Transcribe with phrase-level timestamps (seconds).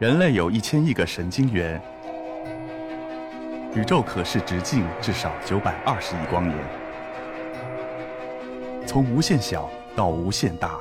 [0.00, 1.78] 人类有一千亿个神经元，
[3.74, 6.58] 宇宙可视直径至少九百二十亿光年。
[8.86, 10.80] 从无限小到无限大，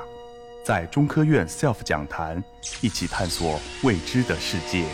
[0.64, 2.42] 在中科院 SELF 讲坛
[2.80, 4.86] 一起探索未知的世界。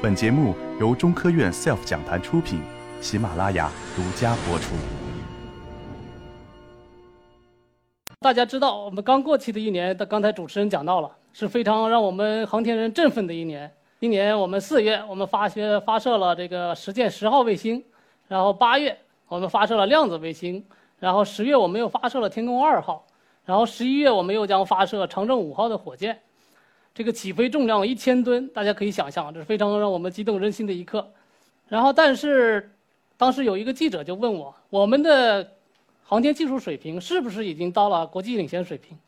[0.00, 2.62] 本节目由中科院 SELF 讲坛出品，
[3.00, 4.76] 喜马拉雅独家播出。
[8.20, 13.70] 大家知道，我们刚过去的一年，刚才主持人讲到了，是非常让我们航天人振奋的一年。
[14.00, 17.82] 今年我们四月，我们发射发射了这个实践十号卫星，
[18.28, 18.96] 然后八月
[19.28, 20.64] 我们发射了量子卫星，
[20.98, 23.06] 然后十月我们又发射了天宫二号，
[23.44, 26.18] 然后十一月我们又将发射长征五号的火箭。
[26.94, 31.10] 这个起飞重量一千吨，大家可以想象，这是非常让我们激动人心的一刻。
[31.68, 32.70] 然后，但是
[33.16, 35.52] 当时有一个记者就问我，我们的。
[36.04, 38.98] 航天技术水平是不是已经到了国际领先水平？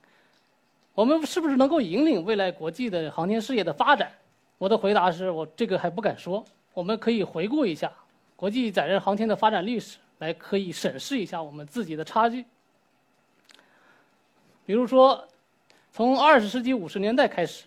[0.95, 4.13] 我们是不是能够引领未来国际的航天事业的发展？
[4.59, 6.45] 我的回答是我这个还不敢说。
[6.73, 7.93] 我们可以回顾一下
[8.37, 12.45] 国际载人航天的发展历史，来可以审视一下我们自己的差距。
[14.65, 15.27] 比如说，
[15.93, 17.65] 从二十世纪五十年代开始，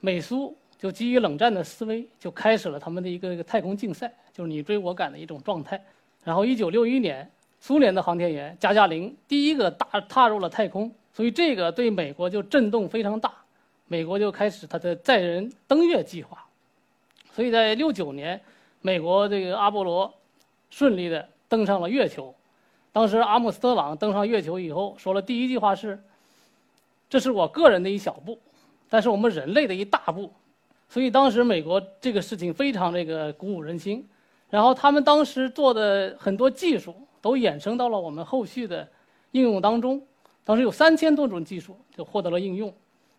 [0.00, 5.82] 美苏就基于冷战的思维，就开始了他们的一个一个太空竞赛，就是你追我赶的一种状态。
[6.24, 7.30] 然后，一九六一年。
[7.64, 13.32] 苏联的航天员加加林第一个大踏入了太空，所以这个对美国就震动非常大，
[13.86, 16.44] 美国就开始它的载人登月计划。
[17.34, 18.40] 所以在六九年，
[18.80, 20.12] 美国这个阿波罗
[20.70, 22.34] 顺利的登上了月球。
[22.92, 25.98] 当时阿姆斯特朗登上月球以后，说了第一句话是
[27.08, 28.38] ：“这是我个人的一小步，
[28.88, 30.32] 但是我们人类的一大步。”
[30.88, 34.06] 所以当时美国这个事情非常这个鼓舞人心。
[34.50, 36.94] 然后他们当时做的很多技术。
[37.22, 38.88] 都衍生到了我们后续的
[39.30, 40.04] 应用当中。
[40.44, 42.74] 当时有三千多种技术就获得了应用，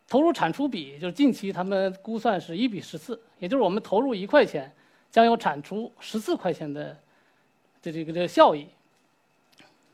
[0.07, 4.71] 投入产出比就是近期他们估算是一比十四，也就是我们投入一块钱，
[5.09, 6.97] 将有产出十四块钱的
[7.81, 8.67] 这这个这个效益。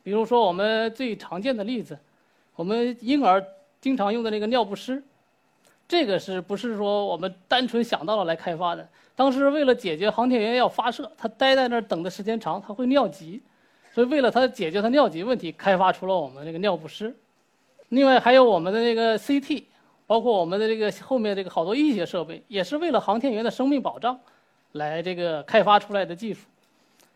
[0.02, 1.98] 比如说我们最常见的例子，
[2.56, 3.46] 我们婴儿
[3.80, 5.04] 经常用的那个尿不湿，
[5.88, 8.90] 这个是不是说我们单纯想到了来开发的？
[9.16, 13.42] 当时为了解决航天员要发射，他待在那儿等的时间长，他会尿急。
[14.00, 17.14] 所以，为了他解决他尿急问题，开发出了我们这个尿不湿。
[17.90, 19.64] 另外，还有我们的那个 CT，
[20.08, 24.18] 包括我们的这个后面这个好多医学设备，也是为了航天员的生命保障
[24.72, 26.46] 来这个开发出来的技术。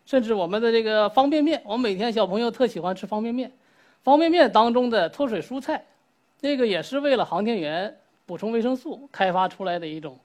[0.04, 3.50] 甚至我们的这个方便面，我们每天小朋友特喜欢吃方便面，
[4.02, 5.82] 方便面当中的脱水蔬菜，
[6.42, 7.96] 那个也是为了航天员
[8.26, 10.18] 补充维生素开发出来的一种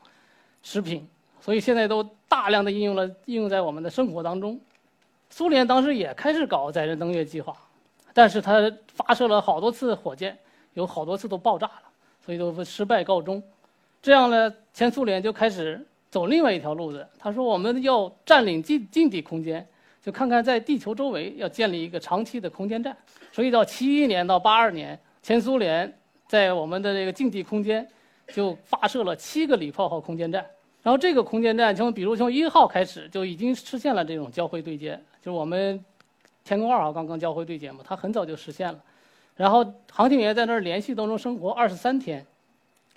[0.61, 1.07] 食品。
[1.39, 4.59] 所以现在都大量的应用了，应用在我们的生活当中。
[5.29, 7.55] 苏联当时也开始搞载人登月计划，
[8.13, 10.37] 但是他发射了好多次火箭，
[10.73, 11.83] 有好多次都爆炸了，
[12.25, 13.41] 所以都失败告终。
[14.01, 17.07] 这样呢，前苏联就开始走另外一条路子。
[17.17, 19.65] 他说我们要占领近近地空间，
[20.01, 22.95] 就看看在地球周围要建立一个长期的空间站。
[23.31, 25.93] 所以到七一年到八二年，前苏联
[26.27, 27.87] 在我们的这个近地空间
[28.33, 30.45] 就发射了七个礼炮号空间站。
[30.81, 34.99] 然后这个空间站从比如从一号开始就已经实现了这种交会对接。
[35.21, 35.83] 就是我们
[36.43, 38.79] 天宫二号刚刚交会对接嘛，它很早就实现了。
[39.35, 42.25] 然后航天员在那儿连续当中生活二十三天。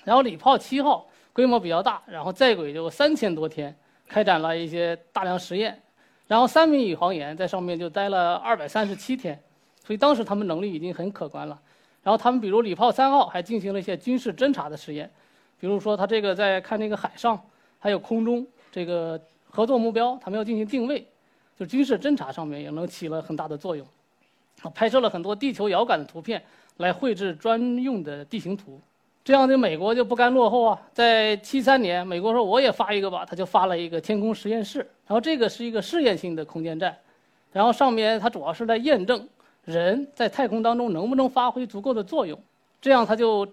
[0.05, 3.73] 然后礼炮七号规模比较大，然后在轨就三千多天，
[4.09, 5.81] 开展了一些大量实验。
[6.27, 9.41] 然后三名宇航员在上面就待了二百三十七天，
[9.85, 11.61] 所以当时他们能力已经很可观了。
[12.03, 15.09] 然后他们比如礼炮三号还进行了一些军事侦察的实验，
[15.61, 17.41] 比如说他这个在看那个海上
[17.79, 21.07] 还有空中这个合作目标，他们要进行定位。
[21.63, 23.87] 就军事侦察上面也能起了很大的作用，
[24.75, 26.43] 拍摄了很多地球遥感的图片，
[26.79, 28.81] 来绘制专用的地形图。
[29.23, 34.79] 这样的美国就不甘落后啊，在七三年，美国说我也发一个吧，他就发了一个天空实验室。
[35.07, 36.99] 然后这个是一个试验性的空间站，
[37.53, 39.29] 然后上面它主要是在验证
[39.65, 42.37] 人在太空当中能不能发挥足够的作用。
[42.81, 43.47] 这样他就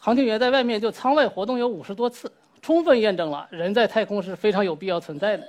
[0.00, 5.46] 航天员在外面就舱外活动有五十多次，充分验证了人在太空是非常有必要存在的。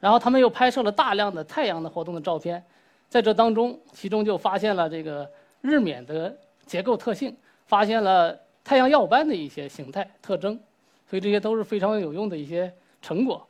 [0.00, 2.62] 然后他们又拍摄了大量的太阳的活动的照片，
[3.08, 5.28] 在这当中，其中就发现了这个
[5.60, 6.36] 日冕的
[6.66, 7.36] 结构特性，
[7.66, 10.58] 发现了太阳耀斑的一些形态特征，
[11.08, 12.72] 所以这些都是非常有用的一些
[13.02, 13.46] 成果。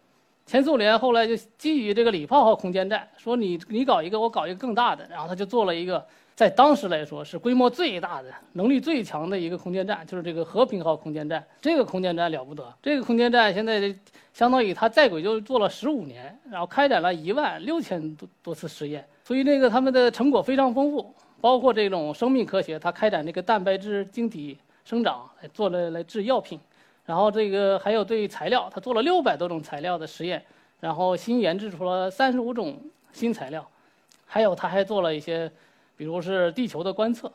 [0.46, 6.06] 前苏联后来就基于这个礼炮号空间站，说你你搞一个，我搞一个更大的，然后他就做了一个。
[6.38, 11.44] 在当时来说是规模最大的、能力最强的一个空间站，就是这个和平号空间站。
[11.60, 13.92] 这个空间站了不得，这个空间站现在
[14.32, 26.60] 相当于它在轨就做了十五年，然后开展了一万六千多多次实验，所以那个他们的成果非常丰富，包括这种生命科学，它开展这个蛋白质晶体生长来做了来制药品，
[27.04, 30.40] 然后这个还有对材料，它做了六百多种材料的实验，
[30.78, 32.80] 然后新研制出了三十五种
[33.10, 33.68] 新材料，
[34.24, 35.50] 还有它还做了一些，
[35.98, 37.30] 比如是地球的观测，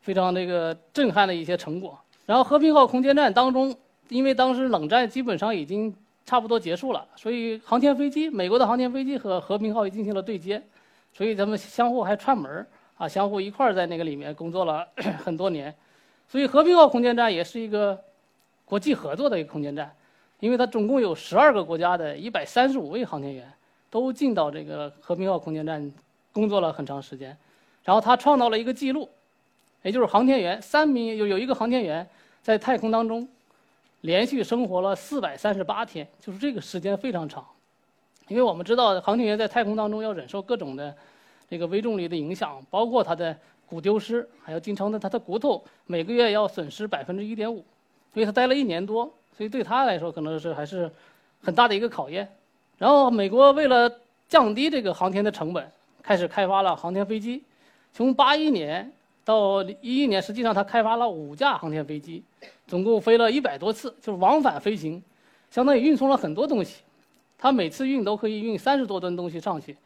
[0.00, 1.96] 非常这个震撼的一些成果。
[2.26, 3.72] 然后和平号空间站当中，
[4.08, 5.94] 因为当时冷战基本上已经
[6.26, 10.60] 差不多结束了，所以航天飞机，美国的航天飞机和和平号也进行了对接，
[11.12, 12.66] 所以咱们相互还串门
[12.96, 14.88] 啊，相互一块儿在那个里面工作了
[15.22, 15.72] 很多年，
[16.26, 17.96] 所以和平号空间站也是一个。
[18.64, 19.94] 国际合作的一个空间站，
[20.40, 23.52] 因为它总共有十二个国家的一百三十五位航天员
[23.90, 25.92] 都进到这个和平号空间站
[26.32, 27.36] 工作了很长时间，
[27.84, 29.08] 然后他创造了一个记录，
[29.82, 32.06] 也就是航天员三名有有一个航天员
[32.42, 33.28] 在太空当中
[34.02, 37.44] 连续生活了四百三十八天，就是这个时间非常长，
[38.28, 40.94] 因为我们知道航天员在太空当中要忍受各种的
[41.48, 43.36] 这个微重力的影响，包括他的
[43.66, 47.64] 骨丢失，还有经常的他的骨头每个月要损失百分之一点五。
[48.12, 50.90] 所以他待了一年多，所以对他来说可能是还是
[51.42, 52.28] 很大的一个考验。
[52.76, 53.90] 然后美国为了
[54.28, 55.66] 降低这个航天的成本，
[56.02, 57.42] 开始开发了航天飞机。
[57.92, 58.90] 从八一年
[59.24, 62.22] 到一一年，实际上他开发了五架航天飞机，
[62.66, 65.02] 总共飞了一百多次，就是往返飞行，
[65.50, 66.82] 相当于运送了很多东西。
[67.38, 69.76] 他每次运都可以运三十多吨东西上去，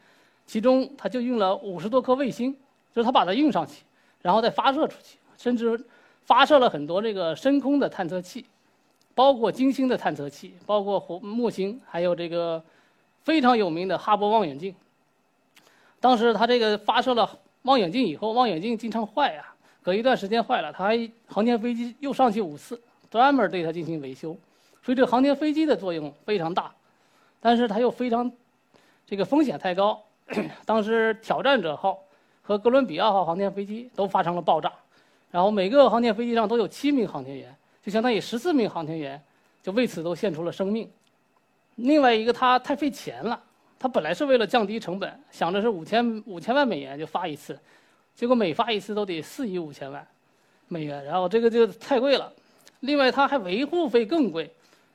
[0.45, 2.53] 其中他就运了五十多颗卫星，
[2.93, 3.83] 就是他把它运上去，
[4.21, 5.83] 然后再发射出去，甚至。
[6.27, 8.43] 发射了很多这个深空的探测器，
[9.15, 12.61] 包括金星的探测器，包括火木星，还有这个
[13.23, 14.75] 非常有名的哈勃望远镜。
[16.01, 19.45] 当时他这个发射了望远镜以后，望远镜经常坏呀，
[19.83, 22.81] 隔一段时间坏了，他还航天飞机又上去五次，
[23.11, 24.35] 专门对它进行维修。
[24.81, 26.71] 所以这航天飞机的作用非常大，
[27.41, 28.31] 但是它又非常
[29.05, 30.01] 这个风险太高。
[30.65, 31.99] 当时挑战者号
[32.41, 34.71] 和哥伦比亚号航天飞机都发生了爆炸。
[35.29, 37.53] 然后每个航天飞机上都有七名航天员，
[37.83, 39.21] 就相当于十四名航天员
[39.61, 40.89] 就为此都献出了生命。
[41.75, 43.43] 另外一个，它太费钱了。
[43.79, 47.57] 它本来是为了降低成本，想着是五千五千万美元就发一次，
[48.15, 50.05] 结果每发一次都得四亿五千万
[50.67, 52.31] 美元，然后这个就太贵了。
[52.81, 54.49] 另外，它还维护费更贵，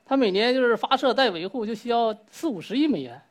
[0.05, 3.21] 它每年就是发射带维护就需要四五十亿美元，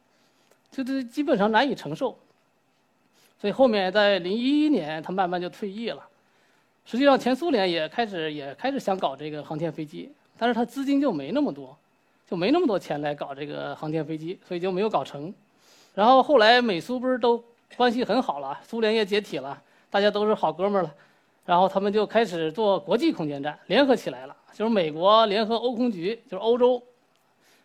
[0.70, 2.18] 这这基本上难以承受。
[3.40, 6.08] 所以后面在零一一年，它慢慢就退役了。
[6.84, 11.76] 实际上，前苏联也开始也开始想搞这个航天飞机，但是它资金就没那么多，
[12.32, 15.30] 就没那么多钱来搞这个航天飞机，所以就没有搞成。
[15.92, 17.44] 然后后来美苏不是都
[17.76, 20.94] 关系很好了，苏联也解体了，大家都是好哥们儿了，
[21.44, 26.82] 然后他们就开始做国际空间站，联合起来了，就是美国联合欧空局，就是欧洲，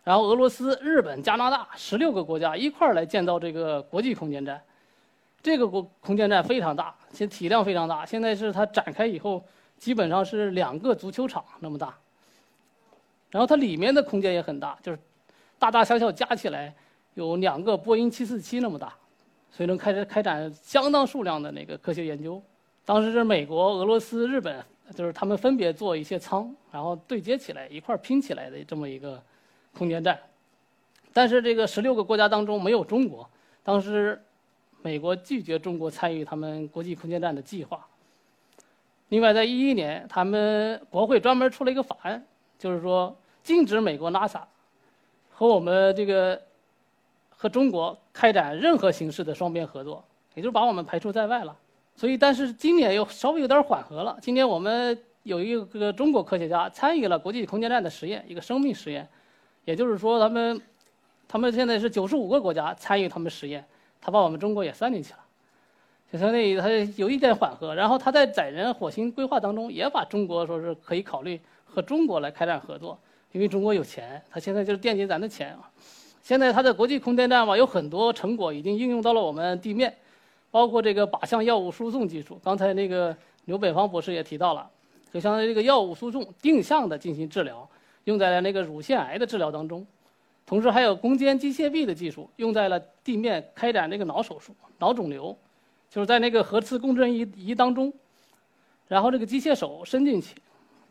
[0.04, 4.62] 然后俄罗斯、日本、加拿大十六个国家一块儿来建造这个国际空间站。
[5.42, 8.06] 这个空空间站非常大，现体量非常大。
[8.06, 9.42] 现在是它展开以后，
[9.78, 11.98] 基本上是两个足球场那么大。
[13.30, 15.00] 然后它里面的空间也很大，就是
[15.60, 16.74] 大大小小加起来
[17.14, 18.94] 有两个波音747那么大，
[19.52, 22.42] 所以能开展开展相当数量的那个科学研究。
[22.86, 24.64] 当时是美国、俄罗斯、日本，
[24.96, 29.22] 就是他们分别做一些舱，然后对接起来一块拼起来的这么一个
[29.74, 30.20] 空间站。
[31.14, 33.30] 但是这个十六个国家当中没有中国，
[33.64, 34.22] 当时。
[34.84, 37.86] 美国拒绝中国参与他们国际空间站的计划。
[39.10, 42.24] 另外，在一一年，他们国会专门出了一个法案，
[42.58, 44.42] 就是说禁止美国 NASA
[45.30, 46.42] 和我们这个
[47.30, 51.56] 和中国开展任何形式的双边合作，也就是把我们排除在外了。
[51.96, 54.18] 所以，但是今年又稍微有点缓和了。
[54.22, 59.08] 今年我们有一个中国科学家参与了国际空间站的实验，一个生命实验，
[59.66, 60.62] 也就是说，他们
[61.28, 63.66] 他们现在是九十五个国家参与他们实验。
[64.00, 65.20] 他把我们中国也算进去了，
[66.12, 67.74] 就相当于他有一点缓和。
[67.74, 71.42] 然后他在载人火星规划当中也把中国说是可以考虑
[71.78, 72.98] 和中国来开展合作，
[73.32, 75.70] 因为中国有钱，他现在就是惦记咱的钱啊。
[76.24, 79.96] 现在他的国际空间站嘛，有很多成果已经应用到了我们地面，
[80.50, 82.42] 包括这个靶向药物输送技术。
[82.44, 83.16] 刚才那个
[83.46, 84.68] 刘北方博士也提到了，
[85.14, 87.70] 就相当于这个药物输送定向的进行治疗，
[88.06, 89.86] 用在了那个乳腺癌的治疗当中。
[90.48, 95.38] 同时还有攻坚机械臂的技术用在了地面开展这个脑手术、脑肿瘤，
[95.92, 97.94] 就是在那个核磁共振仪仪当中，
[98.88, 100.36] 然后这个机械手伸进去，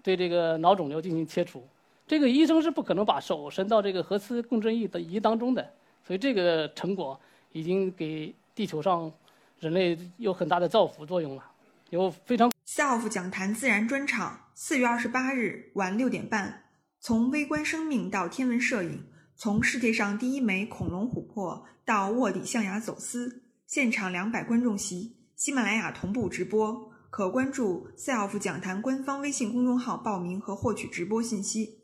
[0.06, 1.66] 对这个脑肿瘤进行切除。
[2.06, 5.68] 这个医生是不可能把手伸到这个核磁共振仪的仪当中的，
[6.06, 7.18] 所以这个成果
[7.50, 9.12] 已经给地球上
[9.58, 11.42] 人类有很大的造福作用了，
[11.90, 12.52] 有非常。
[12.68, 16.62] SELF 讲坛自然专场，四月二十八日晚六点半，
[17.00, 19.06] 从微观生命到天文摄影。
[19.34, 31.75] 从世界上第一枚恐龙琥珀到卧底象牙走私，现场两百观众席，喜马拉雅同步直播，可关注 SELF 讲坛官方微信公众号报名和获取直播信息。